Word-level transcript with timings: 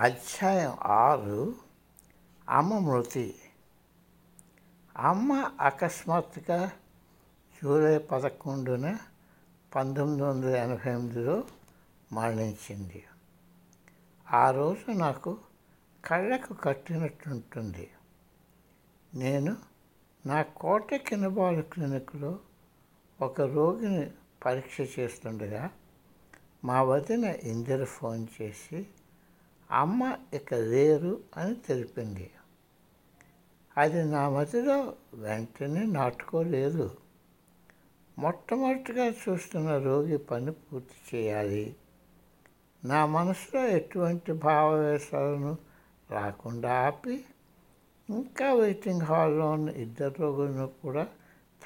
అధ్యాయం 0.00 0.76
ఆరు 0.82 1.54
అమ్మ 2.48 2.78
మృతి. 2.78 3.34
అమ్మ 4.96 5.52
అకస్మాత్తుగా 5.60 6.72
జూలై 7.62 7.98
పదకొండున 7.98 8.98
పంతొమ్మిది 9.74 10.22
వందల 10.22 10.48
ఎనభై 10.48 10.90
ఎనిమిదిలో 10.90 11.44
మరణించింది. 12.12 13.04
ఆ 14.32 14.50
రోజు 14.50 14.90
నాకు 14.90 15.38
కళ్ళకు 16.04 16.54
కట్టినట్టుంటుంది. 16.54 17.90
నేను 19.14 19.56
నా 20.26 20.42
కోట 20.42 20.94
కినబాల్ 20.94 21.62
క్లినిక్లో 21.62 22.38
ఒక 23.20 23.40
రోగిని 23.40 24.10
పరీక్ష 24.44 24.98
చేస్తుండగా 24.98 25.70
మా 26.64 26.82
వదిన 26.82 27.24
ఇందిర 27.24 27.84
ఫోన్ 27.84 28.26
చేసి 28.42 28.86
అమ్మ 29.70 30.18
ఇక 30.34 30.54
లేరు 30.54 31.20
అని 31.36 31.54
తెలిపింది. 31.54 32.30
అది 33.76 34.04
నా 34.04 34.28
మదిలో 34.28 34.94
వెంటనే 35.14 35.86
నాటుకోలేదు. 35.86 36.96
మొట్టమొదటిగా 38.18 39.04
చూస్తున్న 39.04 39.78
రోగి 39.78 40.18
పని 40.18 40.52
పూర్తి 40.52 41.16
చేయాలి. 41.16 41.76
నా 42.84 43.06
మనసులో 43.06 43.66
ఎటువంటి 43.66 44.32
భావవేశాలను 44.32 45.58
రాకుండా 46.10 46.86
ఆపి 46.86 47.24
ఇంకా 48.10 48.52
వెయిటింగ్ 48.52 49.00
హాల్లో 49.00 49.50
ఉన్న 49.50 49.68
ఇద్దరు 49.68 50.14
రోగులను 50.18 50.70
కూడా 50.82 51.08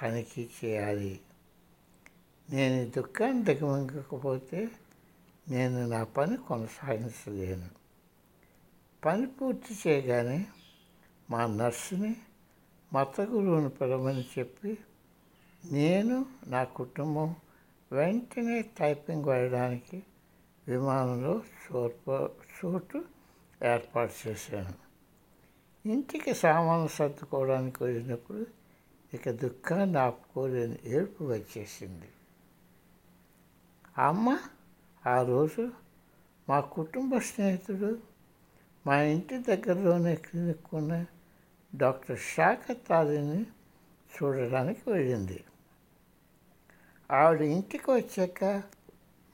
తనిఖీ 0.03 0.49
చేయాలి. 0.65 1.21
నేను 2.51 2.83
ఈ 2.83 2.91
దుఃఖాన్ని 2.91 3.45
దిగమింగకపోతే 3.45 4.69
నేను 5.51 5.89
నా 5.89 6.05
పని 6.05 6.37
కొనసాగించలేను. 6.37 7.84
పని 9.05 9.27
పూర్తి 9.27 9.89
చేయగానే 9.89 10.47
మా 11.31 11.47
నర్సుని 11.47 12.17
మత 12.93 13.21
గురువుని 13.21 13.69
పిలవమని 13.69 14.25
చెప్పి 14.39 14.79
నేను 15.65 16.27
నా 16.47 16.65
కుటుంబం 16.65 17.35
వెంటనే 17.93 18.63
టైపింగ్ 18.63 19.25
వెళ్ళడానికి 19.25 20.03
విమానంలో 20.69 21.43
చోటు 21.67 22.31
చోటు 22.65 23.05
ఏర్పాటు 23.65 24.29
చేశాను. 24.29 24.75
ఇంటికి 25.89 26.35
సామాను 26.35 26.89
సర్దుకోవడానికి 26.89 27.85
వెళ్ళినప్పుడు 27.85 28.47
ఇక 29.15 29.31
దుఃఖాన్ని 29.31 29.99
ఆపుకోలేని 29.99 30.79
ఏడుపు 30.85 31.25
వచ్చేసింది. 31.25 32.09
అమ్మ 33.99 34.39
ఆ 35.07 35.23
రోజు 35.23 35.71
మా 36.49 36.61
కుటుంబ 36.61 37.19
స్నేహితుడు 37.19 38.14
మా 38.87 39.01
ఇంటి 39.01 39.39
దగ్గరలోనే 39.39 40.15
క్లినిక్ 40.15 40.75
ఉన్న 40.75 41.07
డాక్టర్ 41.75 42.19
శాఖ 42.19 42.93
అలీని 42.93 43.47
చూడడానికి 44.15 44.91
వెళ్ళింది. 44.91 45.45
ఆవిడ 47.11 47.41
ఇంటికి 47.41 47.91
వచ్చాక 47.91 48.63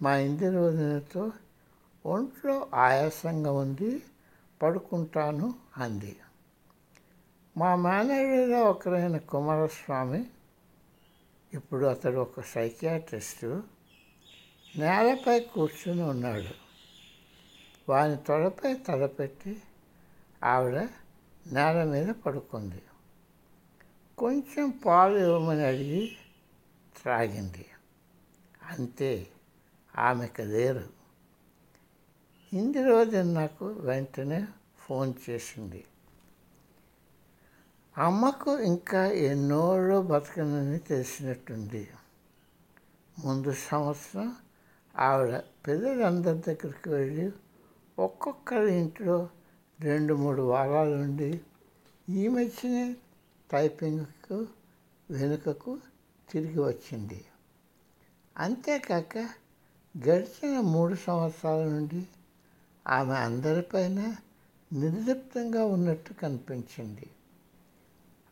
మా 0.03 0.17
ఇంటి 0.17 0.51
రోజునతో 0.51 1.33
ఒంట్లో 2.07 2.69
ఆయాసంగా 2.75 3.53
ఉంది 3.53 4.03
పడుకుంటాను 4.63 5.55
అంది. 5.77 6.17
మా 7.57 7.77
మేనేజర్లో 7.77 8.65
ఒకరైన 8.65 9.17
కుమారస్వామి 9.17 10.25
ఇప్పుడు 11.53 11.85
అతడు 11.85 12.17
ఒక 12.17 12.41
సైకియాట్రిస్టు 12.41 13.63
నేలపై 14.79 15.41
కూర్చుని 15.41 16.03
ఉన్నాడు. 16.03 16.60
వాని 17.91 18.17
తొడపై 18.17 18.75
తలపెట్టి 18.75 19.63
ఆవిడ 20.45 20.89
నేల 21.53 21.85
మీద 21.85 22.09
పడుకుంది. 22.09 22.83
కొంచెం 24.19 24.71
పాలు 24.71 25.19
ఇవ్వమని 25.19 25.67
అడిగి 25.67 26.17
త్రాగింది. 27.03 27.67
అంతే 28.63 29.27
ఆమెకు 29.99 30.43
లేరు. 30.43 30.89
ఇంది 32.53 32.85
రోజు 32.85 33.17
నాకు 33.17 33.67
వెంటనే 33.67 34.47
ఫోన్ 34.79 35.15
చేసింది. 35.31 35.85
అమ్మకు 37.99 38.59
ఇంకా 38.59 39.07
ఎన్నోళ్ళు 39.07 40.03
బతకనని 40.03 40.79
తెలిసినట్టుంది. 40.79 41.91
ముందు 43.19 43.53
సంవత్సరం 43.53 44.37
ఆవిడ 44.97 45.37
పిల్లలందరి 45.37 46.39
దగ్గరికి 46.39 46.89
వెళ్ళి 46.89 47.31
ఒక్కొక్కరి 48.01 48.75
ఇంట్లో 48.75 49.29
రెండు 49.81 50.15
మూడు 50.15 50.43
వారాలు 50.43 50.95
ఉండి 50.95 51.41
ఈ 52.11 52.29
మధ్యనే 52.29 52.97
టైపింగ్కు 53.53 54.47
వెనుకకు 55.11 55.79
తిరిగి 56.31 56.61
వచ్చింది. 56.61 57.25
అంతేకాక 58.37 59.19
గడిచిన 60.09 60.61
మూడు 60.61 60.95
సంవత్సరాల 60.95 61.65
నుండి 61.65 62.07
ఆమె 62.87 63.15
అందరిపైన 63.15 64.17
నిర్లిప్తంగా 64.73 65.65
ఉన్నట్టు 65.65 66.13
కనిపించింది. 66.13 67.11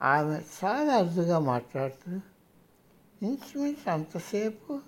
ఆమె 0.02 0.42
చాలా 0.64 0.96
అరుదుగా 0.96 1.38
మాట్లాడుతూ 1.38 2.20
ఇంచుమించు 3.22 3.90
అంతసేపు 3.90 4.80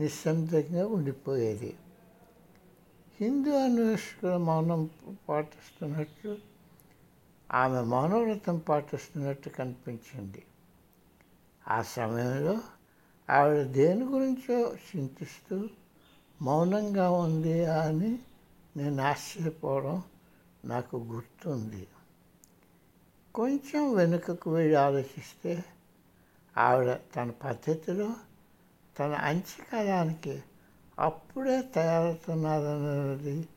నిశ్శబ్దంగా 0.00 0.86
ఉండిపోయేది. 0.86 1.76
హిందూ 3.20 3.58
అన్వేషకుల 3.58 4.36
మౌనం 4.36 4.90
పాటిస్తున్నట్టు 5.28 6.38
ఆమె 7.52 7.80
మౌనవ్రతం 7.80 8.58
పాటిస్తున్నట్టు 8.58 9.48
కనిపించింది. 9.48 10.42
ఆ 11.68 11.82
సమయంలో 11.82 12.60
ఆవిడ 13.30 13.62
దేని 13.62 14.04
గురించో 14.04 14.74
చింతిస్తూ 14.74 15.68
మౌనంగా 16.42 17.10
ఉంది 17.10 17.64
అని 17.64 18.18
నేను 18.76 19.02
ఆశ్చర్యపోవడం 19.02 20.02
నాకు 20.64 20.96
గుర్తుంది. 20.96 21.86
కొంచెం 23.34 23.94
వెనుకకు 23.94 24.54
వెళ్ళి 24.54 24.74
ఆలోచిస్తే 24.74 25.64
ఆవిడ 26.58 26.98
తన 27.16 27.30
పద్ధతిలో 27.30 28.14
తన 28.98 29.12
అంచకాలానికి 29.12 30.42
అప్పుడే 30.98 31.62
తయారవుతున్నారన్నది 31.62 33.48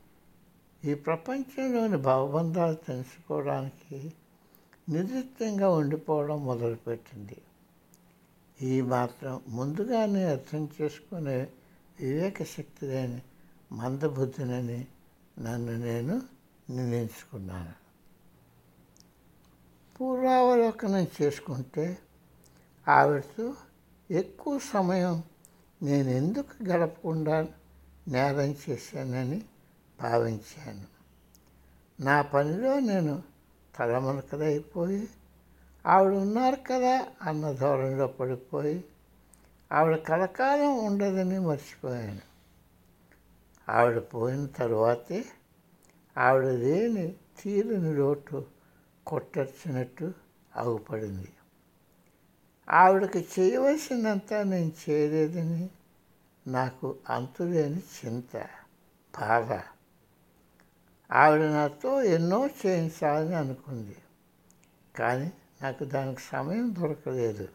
ఈ 0.84 0.94
ప్రపంచంలోని 0.94 1.96
భావబంధాలు 1.96 2.74
తెలుసుకోవడానికి 2.74 4.12
నిర్దిష్టంగా 4.88 5.68
ఉండిపోవడం 5.68 6.44
మొదలుపెట్టింది. 6.46 7.42
ఈ 8.62 8.80
మాత్రం 8.80 9.40
ముందుగానే 9.48 10.24
అర్థం 10.24 10.68
చేసుకునే 10.82 11.48
వివేక 12.00 12.42
శక్తి 12.42 12.86
లేని 12.86 13.22
మందబుద్ధినని 13.72 14.86
నన్ను 15.38 15.78
నేను 15.78 16.22
నిర్ణయించుకున్నాను 16.70 17.74
పూర్వావలోకనం 19.96 21.06
చేసుకుంటే 21.22 21.98
ఆవిడతో 22.88 23.54
ఎక్కువ 24.10 24.58
సమయం 24.58 25.22
నేను 25.82 26.08
ఎందుకు 26.08 26.64
గడపకుండా 26.64 27.48
నేరం 28.08 28.56
చేశానని 28.70 29.44
భావించాను. 30.00 30.86
నా 32.02 32.22
పనిలో 32.22 32.80
నేను 32.80 33.22
తలమునకలైపోయి 33.78 35.08
ఆవిడ 35.86 36.12
ఉన్నారు 36.12 36.56
కదా 36.56 37.06
అన్న 37.22 37.52
ధోరణిలో 37.52 38.06
పడిపోయి 38.06 38.84
ఆవిడ 39.72 39.96
కలకాలం 39.96 40.84
ఉండదని 40.84 41.38
మర్చిపోయాను. 41.38 42.20
ఆవిడ 43.68 43.98
పోయిన 43.98 44.46
తరువాతే 44.46 45.24
ఆవిడ 46.18 46.44
లేని 46.44 47.14
తీరుని 47.40 47.94
లోటు 47.94 48.44
కొట్టచ్చినట్టు 49.06 50.12
ఆగుపడింది. 50.56 51.28
ఆవిడకి 52.70 53.28
చేయవలసిందంతా 53.38 54.42
నేను 54.42 54.72
చేయలేదని 54.90 55.70
నాకు 56.48 56.96
అంతులేని 57.10 57.78
చింత 57.78 58.36
బాధ. 59.20 59.60
ఆవిడ 61.12 61.40
నాతో 61.40 62.02
ఎన్నో 62.02 62.46
చేయించాలని 62.46 63.34
అనుకుంది. 63.34 63.96
కానీ 64.96 65.32
నాకు 65.62 65.84
దానికి 65.84 66.20
సమయం 66.20 66.74
దొరకలేదు. 66.78 67.48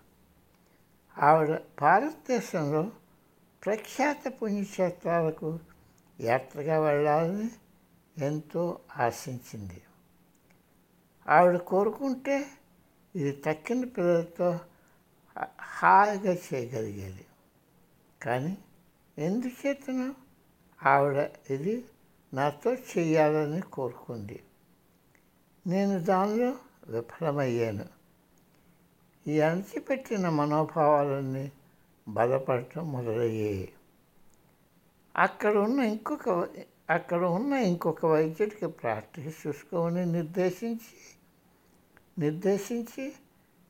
ఆవిడ 1.18 1.60
భారతదేశంలో 1.82 2.92
ప్రఖ్యాత 3.66 4.34
పుణ్యక్షేత్రాలకు 4.44 5.60
యాత్రగా 6.22 6.80
వెళ్ళాలని 6.80 7.52
ఎంతో 8.18 8.80
ఆశించింది. 8.98 9.82
ఆవిడ 11.28 11.58
కోరుకుంటే 11.58 12.48
ఇది 13.16 13.44
తక్కిన 13.46 13.86
పిల్లలతో 13.86 14.60
హాయిగా 15.62 16.34
చేయగలిగేది. 16.34 17.26
కానీ 18.22 18.58
ఎందుచేతనో 19.18 20.14
ఆవిడ 20.84 21.30
ఇది 21.50 21.86
నాతో 22.34 22.74
చేయాలని 22.74 23.62
కోరుకుంది. 23.62 24.44
నేను 25.68 26.00
దానిలో 26.00 26.58
విఫలమయ్యాను. 26.88 27.86
ఈ 29.28 29.40
అణచిపెట్టిన 29.40 30.30
మనోభావాలన్నీ 30.30 31.52
బలపడటం 32.08 32.92
మొదలయ్యాయి. 32.92 33.74
అక్కడ 35.16 35.58
ఉన్న 35.58 35.80
ఇంకొక 35.80 36.48
అక్కడ 36.90 37.24
ఉన్న 37.24 37.54
ఇంకొక 37.54 38.06
వైద్యుడికి 38.06 38.68
ప్రాక్టీస్ 38.68 39.48
చూసుకోమని 39.48 40.06
నిర్దేశించి 40.06 41.16
నిర్దేశించి 42.20 43.14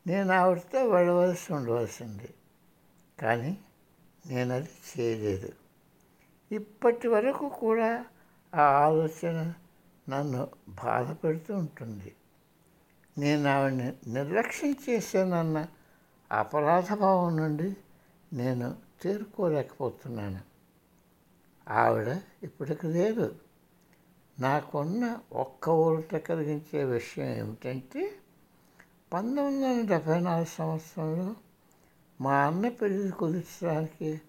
నేను 0.07 0.33
ఆవిడతో 0.33 0.85
వెళ్ళవలసి 0.87 1.53
ఉండవలసింది. 1.53 2.33
కానీ 3.21 3.57
నేను 4.27 4.53
అది 4.53 4.69
చేయలేదు. 4.89 5.53
ఇప్పటి 6.51 7.07
వరకు 7.07 7.49
కూడా 7.49 8.05
ఆ 8.55 8.61
ఆలోచన 8.61 9.53
నన్ను 10.09 10.47
బాధపడుతూ 10.69 11.57
ఉంటుంది. 11.57 12.15
నేను 13.17 13.49
ఆవిడని 13.49 13.93
నిర్లక్ష్యం 14.07 14.75
చేశానన్న 14.89 15.67
అపరాధ 16.31 16.93
భావం 16.93 17.37
నుండి 17.37 17.75
నేను 18.33 18.75
తేరుకోలేకపోతున్నాను 19.01 20.41
ఆవిడ 21.67 22.19
ఇప్పటికి 22.43 22.87
లేదు 22.87 23.35
నాకున్న 24.39 25.19
ఒక్క 25.33 25.69
ఊరట 25.69 26.15
కలిగించే 26.15 26.83
విషయం 26.83 27.27
ఏమిటంటే 27.27 28.11
పంతొమ్మిది 29.13 29.65
వందల 29.65 29.85
డెబ్భై 29.85 30.19
నాలుగు 30.19 30.45
సంవత్సరంలో 30.45 31.35
మా 32.23 32.35
అన్న 32.45 32.69
పెళ్ళి 32.69 33.11
కుదిర్చడానికి 33.11 34.21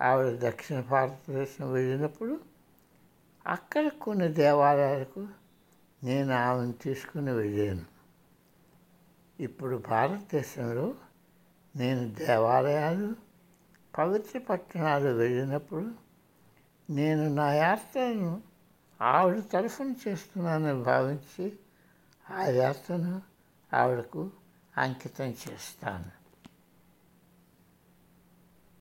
ఆవిడ 0.00 0.28
దక్షిణ 0.40 0.80
భారతదేశం 0.80 1.72
వెళ్ళినప్పుడు 1.72 2.34
అక్కడ 3.46 3.88
కొన్ని 3.88 4.28
దేవాలయాలకు 4.28 5.22
నేను 6.04 6.32
ఆమెను 6.34 6.72
తీసుకుని 6.72 7.32
వెళ్ళాను. 7.32 7.84
ఇప్పుడు 9.40 9.76
భారతదేశంలో 9.76 10.94
నేను 11.76 12.02
దేవాలయాలు 12.26 13.10
పవిత్ర 13.98 14.38
పట్టణాలు 14.38 15.08
వెళ్ళినప్పుడు 15.08 15.86
నేను 16.90 17.34
నా 17.34 17.52
యాత్రను 17.52 18.42
ఆవిడ 19.00 19.42
తరఫున 19.52 19.94
చేస్తున్నానని 20.08 20.82
భావించి 20.82 21.46
ఆ 22.30 22.42
యాత్రను 22.44 23.14
ఆవిడకు 23.72 24.30
అంకితం 24.78 25.30
చేస్తాను. 25.42 26.21